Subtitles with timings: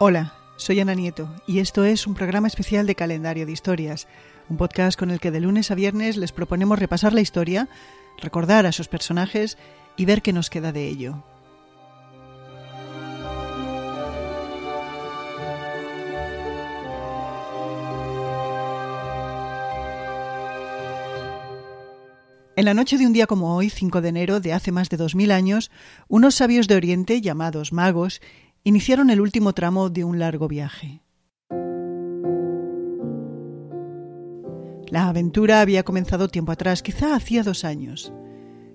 [0.00, 4.06] Hola, soy Ana Nieto y esto es un programa especial de Calendario de Historias,
[4.48, 7.68] un podcast con el que de lunes a viernes les proponemos repasar la historia,
[8.16, 9.58] recordar a sus personajes
[9.96, 11.24] y ver qué nos queda de ello.
[22.54, 24.96] En la noche de un día como hoy, 5 de enero de hace más de
[24.96, 25.70] 2000 años,
[26.08, 28.20] unos sabios de Oriente, llamados magos,
[28.64, 31.02] iniciaron el último tramo de un largo viaje.
[34.90, 38.12] La aventura había comenzado tiempo atrás, quizá hacía dos años.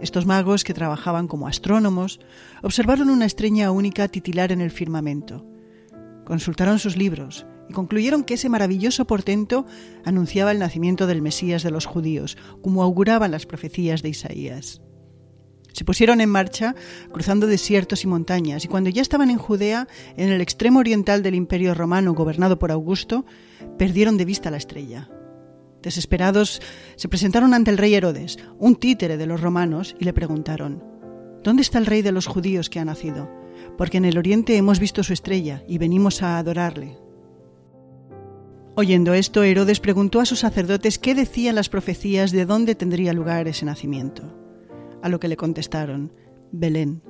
[0.00, 2.20] Estos magos, que trabajaban como astrónomos,
[2.62, 5.44] observaron una estrella única titilar en el firmamento.
[6.24, 9.66] Consultaron sus libros y concluyeron que ese maravilloso portento
[10.04, 14.80] anunciaba el nacimiento del Mesías de los judíos, como auguraban las profecías de Isaías.
[15.78, 16.74] Se pusieron en marcha
[17.12, 21.36] cruzando desiertos y montañas y cuando ya estaban en Judea, en el extremo oriental del
[21.36, 23.24] imperio romano gobernado por Augusto,
[23.78, 25.08] perdieron de vista la estrella.
[25.80, 26.60] Desesperados,
[26.96, 30.82] se presentaron ante el rey Herodes, un títere de los romanos, y le preguntaron,
[31.44, 33.30] ¿Dónde está el rey de los judíos que ha nacido?
[33.76, 36.98] Porque en el oriente hemos visto su estrella y venimos a adorarle.
[38.74, 43.46] Oyendo esto, Herodes preguntó a sus sacerdotes qué decían las profecías de dónde tendría lugar
[43.46, 44.47] ese nacimiento
[45.02, 46.12] a lo que le contestaron,
[46.52, 47.02] Belén.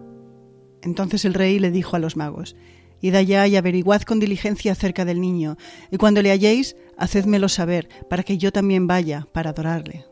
[0.82, 2.56] Entonces el rey le dijo a los magos,
[3.00, 5.56] Id allá y averiguad con diligencia acerca del niño,
[5.90, 10.04] y cuando le halléis, hacedmelo saber, para que yo también vaya para adorarle.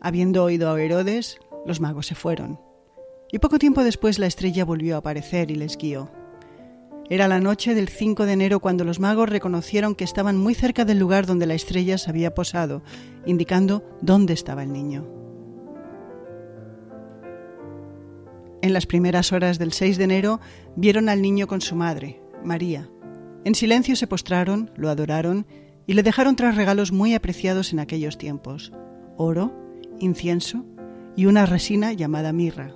[0.00, 2.60] Habiendo oído a Herodes, los magos se fueron.
[3.32, 6.10] Y poco tiempo después la estrella volvió a aparecer y les guió.
[7.08, 10.84] Era la noche del 5 de enero cuando los magos reconocieron que estaban muy cerca
[10.84, 12.82] del lugar donde la estrella se había posado,
[13.26, 15.21] indicando dónde estaba el niño.
[18.62, 20.40] En las primeras horas del 6 de enero
[20.76, 22.88] vieron al niño con su madre, María.
[23.44, 25.46] En silencio se postraron, lo adoraron
[25.84, 28.72] y le dejaron tres regalos muy apreciados en aquellos tiempos,
[29.16, 29.52] oro,
[29.98, 30.64] incienso
[31.16, 32.72] y una resina llamada mirra.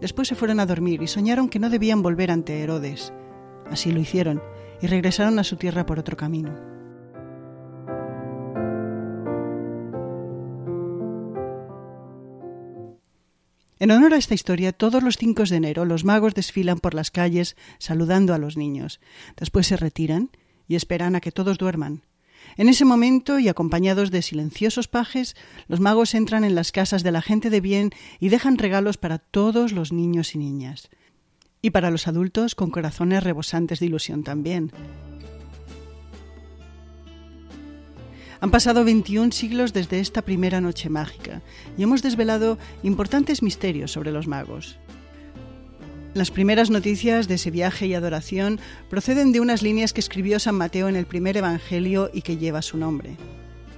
[0.00, 3.12] Después se fueron a dormir y soñaron que no debían volver ante Herodes.
[3.70, 4.42] Así lo hicieron
[4.80, 6.71] y regresaron a su tierra por otro camino.
[13.82, 17.10] En honor a esta historia, todos los 5 de enero los magos desfilan por las
[17.10, 19.00] calles saludando a los niños.
[19.36, 20.30] Después se retiran
[20.68, 22.04] y esperan a que todos duerman.
[22.56, 25.34] En ese momento, y acompañados de silenciosos pajes,
[25.66, 27.90] los magos entran en las casas de la gente de bien
[28.20, 30.88] y dejan regalos para todos los niños y niñas.
[31.60, 34.70] Y para los adultos con corazones rebosantes de ilusión también.
[38.42, 41.42] Han pasado 21 siglos desde esta primera noche mágica
[41.78, 44.78] y hemos desvelado importantes misterios sobre los magos.
[46.12, 48.58] Las primeras noticias de ese viaje y adoración
[48.90, 52.62] proceden de unas líneas que escribió San Mateo en el primer Evangelio y que lleva
[52.62, 53.16] su nombre.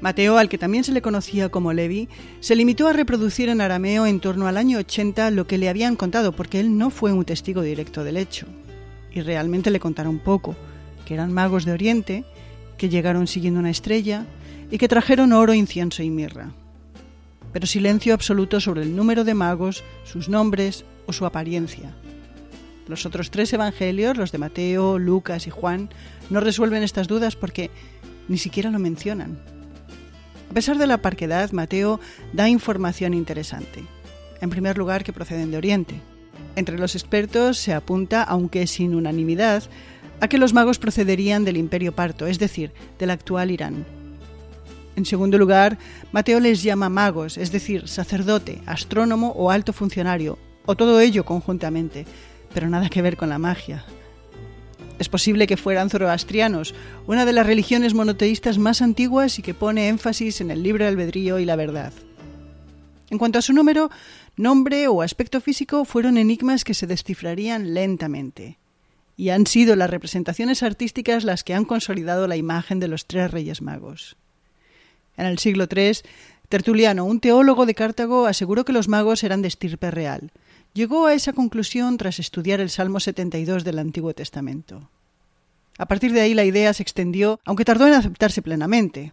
[0.00, 2.08] Mateo, al que también se le conocía como Levi,
[2.40, 5.94] se limitó a reproducir en arameo en torno al año 80 lo que le habían
[5.94, 8.46] contado, porque él no fue un testigo directo del hecho.
[9.12, 10.56] Y realmente le contaron poco,
[11.04, 12.24] que eran magos de Oriente,
[12.78, 14.26] que llegaron siguiendo una estrella,
[14.70, 16.50] y que trajeron oro, incienso y mirra.
[17.52, 21.94] Pero silencio absoluto sobre el número de magos, sus nombres o su apariencia.
[22.88, 25.88] Los otros tres evangelios, los de Mateo, Lucas y Juan,
[26.30, 27.70] no resuelven estas dudas porque
[28.28, 29.38] ni siquiera lo mencionan.
[30.50, 32.00] A pesar de la parquedad, Mateo
[32.32, 33.84] da información interesante.
[34.40, 35.94] En primer lugar, que proceden de Oriente.
[36.56, 39.64] Entre los expertos se apunta, aunque sin unanimidad,
[40.20, 43.84] a que los magos procederían del imperio parto, es decir, del actual Irán.
[44.96, 45.78] En segundo lugar,
[46.12, 52.06] Mateo les llama magos, es decir, sacerdote, astrónomo o alto funcionario, o todo ello conjuntamente,
[52.52, 53.84] pero nada que ver con la magia.
[54.98, 56.74] Es posible que fueran zoroastrianos,
[57.06, 61.40] una de las religiones monoteístas más antiguas y que pone énfasis en el libre albedrío
[61.40, 61.92] y la verdad.
[63.10, 63.90] En cuanto a su número,
[64.36, 68.58] nombre o aspecto físico fueron enigmas que se descifrarían lentamente.
[69.16, 73.30] Y han sido las representaciones artísticas las que han consolidado la imagen de los tres
[73.30, 74.16] reyes magos.
[75.16, 75.98] En el siglo III,
[76.48, 80.30] Tertuliano, un teólogo de Cartago, aseguró que los magos eran de estirpe real.
[80.72, 84.88] Llegó a esa conclusión tras estudiar el Salmo 72 del Antiguo Testamento.
[85.78, 89.12] A partir de ahí la idea se extendió, aunque tardó en aceptarse plenamente.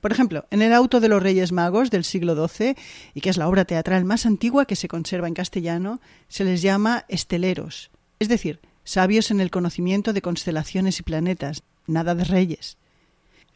[0.00, 2.74] Por ejemplo, en el Auto de los Reyes Magos del siglo XII,
[3.14, 6.62] y que es la obra teatral más antigua que se conserva en castellano, se les
[6.62, 12.76] llama esteleros, es decir, sabios en el conocimiento de constelaciones y planetas, nada de reyes.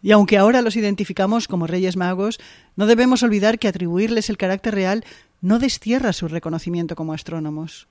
[0.05, 2.39] Y aunque ahora los identificamos como reyes magos,
[2.77, 5.03] no debemos olvidar que atribuirles el carácter real
[5.41, 7.89] no destierra su reconocimiento como astrónomos.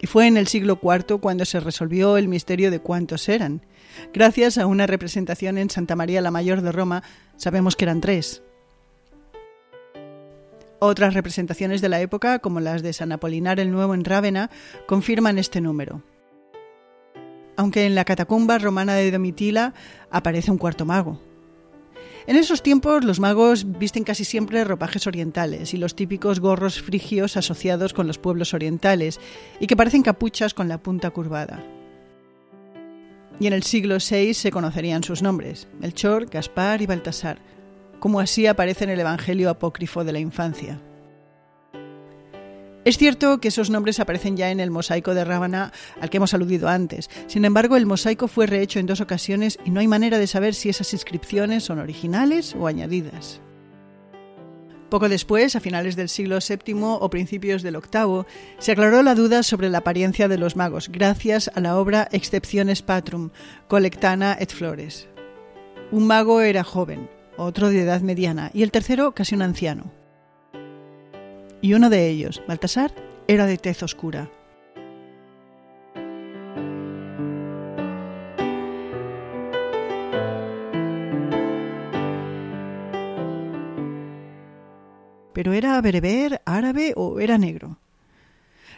[0.00, 3.64] Y fue en el siglo IV cuando se resolvió el misterio de cuántos eran.
[4.12, 7.04] Gracias a una representación en Santa María la Mayor de Roma,
[7.36, 8.42] sabemos que eran tres,
[10.82, 14.50] otras representaciones de la época, como las de San Apolinar el Nuevo en Rávena,
[14.86, 16.02] confirman este número.
[17.58, 19.74] Aunque en la catacumba romana de Domitila
[20.10, 21.20] aparece un cuarto mago.
[22.26, 27.36] En esos tiempos los magos visten casi siempre ropajes orientales y los típicos gorros frigios
[27.36, 29.20] asociados con los pueblos orientales
[29.58, 31.62] y que parecen capuchas con la punta curvada.
[33.38, 37.38] Y en el siglo VI se conocerían sus nombres, Melchor, Gaspar y Baltasar,
[38.00, 40.80] como así aparece en el Evangelio apócrifo de la infancia.
[42.82, 45.70] Es cierto que esos nombres aparecen ya en el mosaico de Rábana
[46.00, 47.10] al que hemos aludido antes.
[47.26, 50.54] Sin embargo, el mosaico fue rehecho en dos ocasiones y no hay manera de saber
[50.54, 53.42] si esas inscripciones son originales o añadidas.
[54.88, 58.24] Poco después, a finales del siglo VII o principios del VIII,
[58.58, 62.82] se aclaró la duda sobre la apariencia de los magos gracias a la obra Excepciones
[62.82, 63.30] Patrum,
[63.68, 65.06] Colectana et Flores.
[65.92, 67.08] Un mago era joven,
[67.44, 69.90] otro de edad mediana y el tercero casi un anciano.
[71.62, 72.92] Y uno de ellos, Baltasar,
[73.28, 74.30] era de tez oscura.
[85.32, 87.78] Pero era bereber, árabe o era negro.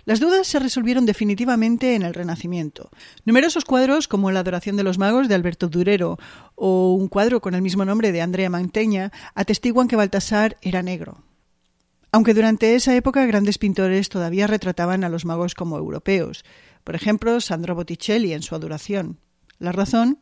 [0.05, 2.91] Las dudas se resolvieron definitivamente en el Renacimiento.
[3.25, 6.19] Numerosos cuadros, como La Adoración de los Magos de Alberto Durero
[6.57, 11.23] o un cuadro con el mismo nombre de Andrea Manteña, atestiguan que Baltasar era negro.
[12.11, 16.45] Aunque durante esa época grandes pintores todavía retrataban a los magos como europeos,
[16.83, 19.21] por ejemplo, Sandro Botticelli en su Adoración.
[19.59, 20.19] La razón,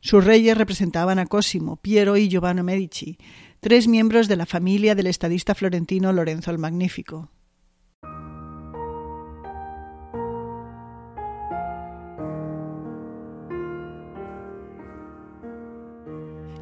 [0.00, 3.18] sus reyes representaban a Cosimo, Piero y Giovanni Medici,
[3.58, 7.30] tres miembros de la familia del estadista florentino Lorenzo el Magnífico.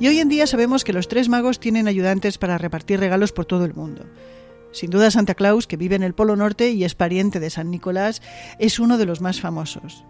[0.02, 3.44] Y hoy en día sabemos que los tres magos tienen ayudantes para repartir regalos por
[3.44, 4.04] todo el mundo.
[4.72, 7.70] Sin duda Santa Claus, que vive en el Polo Norte y es pariente de San
[7.70, 8.20] Nicolás,
[8.58, 10.04] es uno de los más famosos.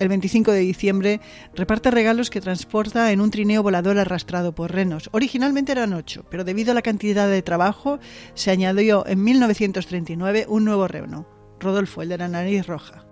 [0.00, 1.20] El 25 de diciembre
[1.54, 5.10] reparte regalos que transporta en un trineo volador arrastrado por renos.
[5.12, 7.98] Originalmente eran ocho, pero debido a la cantidad de trabajo
[8.32, 11.28] se añadió en 1939 un nuevo reno,
[11.60, 13.04] Rodolfo, el de la nariz roja.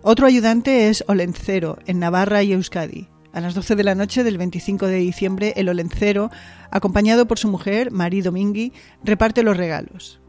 [0.00, 3.10] Otro ayudante es Olencero, en Navarra y Euskadi.
[3.32, 6.30] A las 12 de la noche del 25 de diciembre, el Olencero,
[6.70, 8.72] acompañado por su mujer, Marie Domingui,
[9.04, 10.20] reparte los regalos.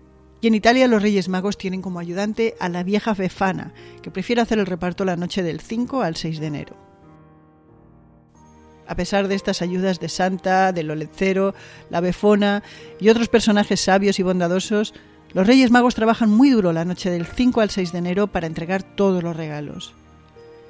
[0.41, 4.41] Y en Italia los Reyes Magos tienen como ayudante a la vieja Befana, que prefiere
[4.41, 6.77] hacer el reparto la noche del 5 al 6 de enero.
[8.87, 11.53] A pesar de estas ayudas de Santa, del Olencero,
[11.89, 12.63] la Befona
[12.99, 14.93] y otros personajes sabios y bondadosos,
[15.33, 18.47] los Reyes Magos trabajan muy duro la noche del 5 al 6 de enero para
[18.47, 19.93] entregar todos los regalos.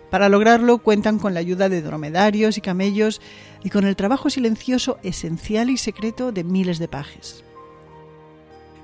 [0.09, 3.21] Para lograrlo cuentan con la ayuda de dromedarios y camellos
[3.63, 7.43] y con el trabajo silencioso, esencial y secreto de miles de pajes.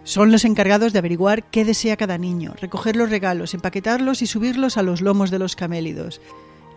[0.04, 4.78] Son los encargados de averiguar qué desea cada niño, recoger los regalos, empaquetarlos y subirlos
[4.78, 6.22] a los lomos de los camélidos,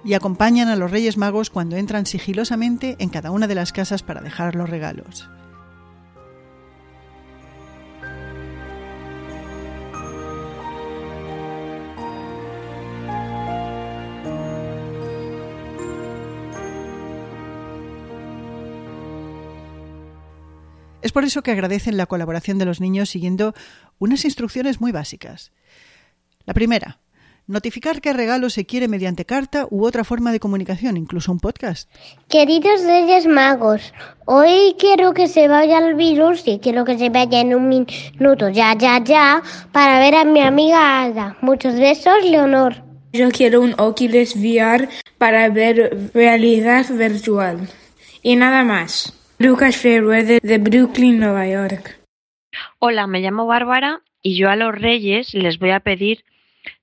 [0.02, 4.02] y acompañan a los Reyes Magos cuando entran sigilosamente en cada una de las casas
[4.02, 5.28] para dejar los regalos.
[21.08, 23.54] Es por eso que agradecen la colaboración de los niños siguiendo
[23.98, 25.52] unas instrucciones muy básicas.
[26.44, 26.98] La primera,
[27.46, 31.90] notificar qué regalo se quiere mediante carta u otra forma de comunicación, incluso un podcast.
[32.28, 33.94] Queridos Reyes Magos,
[34.26, 38.50] hoy quiero que se vaya el virus y quiero que se vaya en un minuto,
[38.50, 41.38] ya, ya, ya, para ver a mi amiga Ada.
[41.40, 42.84] Muchos besos, Leonor.
[43.14, 47.66] Yo quiero un Oculus VR para ver realidad virtual.
[48.22, 49.14] Y nada más.
[49.40, 52.00] Lucas Fairweather de Brooklyn, Nueva York.
[52.80, 56.24] Hola, me llamo Bárbara y yo a los Reyes les voy a pedir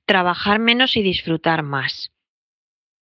[0.05, 2.11] trabajar menos y disfrutar más.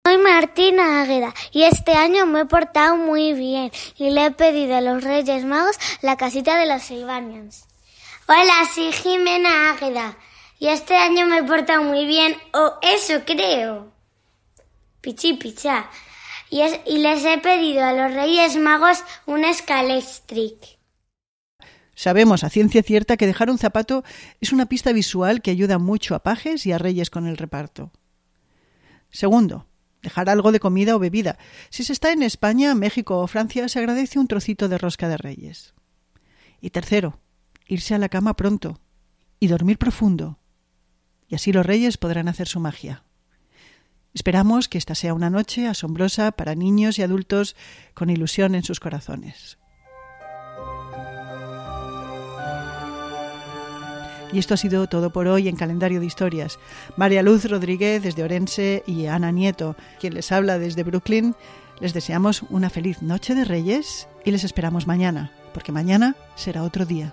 [0.06, 4.74] Soy Martina Águeda y este año me he portado muy bien y le he pedido
[4.74, 7.68] a los Reyes Magos la casita de los Silvanians.
[8.28, 10.16] Hola, soy Jimena Águeda
[10.58, 13.92] y este año me he portado muy bien, o eso creo.
[15.02, 15.90] Pichi picha
[16.52, 20.78] y, les he pedido a los Reyes Magos un Scalestric.
[21.94, 24.04] Sabemos a ciencia cierta que dejar un zapato
[24.40, 27.90] es una pista visual que ayuda mucho a pajes y a reyes con el reparto.
[29.08, 29.66] Segundo,
[30.02, 31.38] dejar algo de comida o bebida.
[31.70, 35.16] Si se está en España, México o Francia, se agradece un trocito de rosca de
[35.16, 35.72] reyes.
[36.60, 37.18] Y tercero,
[37.66, 38.78] irse a la cama pronto
[39.40, 40.38] y dormir profundo.
[41.28, 43.04] y así los reyes podrán hacer su magia.
[44.14, 47.56] Esperamos que esta sea una noche asombrosa para niños y adultos
[47.94, 49.58] con ilusión en sus corazones.
[54.32, 56.58] Y esto ha sido todo por hoy en Calendario de Historias.
[56.96, 61.34] María Luz Rodríguez desde Orense y Ana Nieto, quien les habla desde Brooklyn,
[61.80, 66.86] les deseamos una feliz noche de Reyes y les esperamos mañana, porque mañana será otro
[66.86, 67.12] día.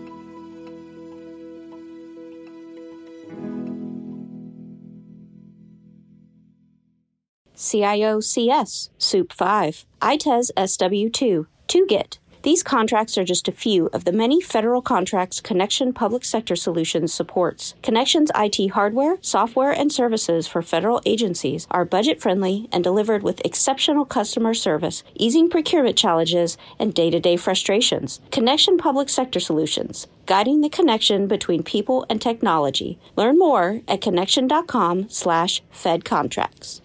[7.71, 12.17] CIOCS, SOUP 5, ITES SW2, 2GIT.
[12.41, 17.13] These contracts are just a few of the many federal contracts Connection Public Sector Solutions
[17.13, 17.75] supports.
[17.81, 23.45] Connection's IT hardware, software, and services for federal agencies are budget friendly and delivered with
[23.45, 28.19] exceptional customer service, easing procurement challenges and day to day frustrations.
[28.31, 32.99] Connection Public Sector Solutions, guiding the connection between people and technology.
[33.15, 36.81] Learn more at connection.com slash Fed contracts.